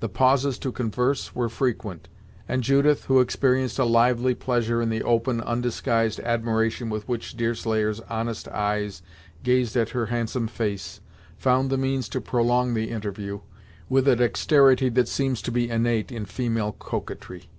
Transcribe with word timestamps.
The 0.00 0.08
pauses 0.08 0.58
to 0.60 0.72
converse 0.72 1.34
were 1.34 1.50
frequent, 1.50 2.08
and 2.48 2.62
Judith, 2.64 3.04
who 3.04 3.20
experienced 3.20 3.78
a 3.78 3.84
lively 3.84 4.34
pleasure 4.34 4.80
in 4.80 4.88
the 4.88 5.02
open, 5.02 5.42
undisguised 5.42 6.18
admiration 6.20 6.88
with 6.88 7.06
which 7.06 7.36
Deerslayer's 7.36 8.00
honest 8.08 8.48
eyes 8.48 9.02
gazed 9.42 9.76
at 9.76 9.90
her 9.90 10.06
handsome 10.06 10.46
face, 10.48 11.02
found 11.36 11.68
the 11.68 11.76
means 11.76 12.08
to 12.08 12.22
prolong 12.22 12.72
the 12.72 12.88
interview, 12.90 13.40
with 13.90 14.08
a 14.08 14.16
dexterity 14.16 14.88
that 14.88 15.08
seems 15.08 15.42
to 15.42 15.52
be 15.52 15.68
innate 15.68 16.10
in 16.10 16.24
female 16.24 16.72
coquetry. 16.72 17.50